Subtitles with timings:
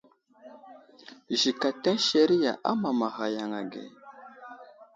[1.39, 3.83] Zik ateŋ seriya amamaghay yaŋ age.